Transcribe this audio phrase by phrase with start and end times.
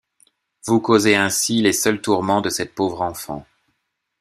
[0.65, 3.45] Vous causez ainsi les seuls tourments de cette pauvre enfant.